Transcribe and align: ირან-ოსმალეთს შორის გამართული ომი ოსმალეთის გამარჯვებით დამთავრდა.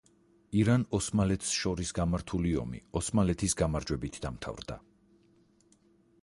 ირან-ოსმალეთს 0.59 1.51
შორის 1.57 1.91
გამართული 1.99 2.53
ომი 2.63 2.81
ოსმალეთის 3.01 3.55
გამარჯვებით 3.61 4.19
დამთავრდა. 4.25 4.81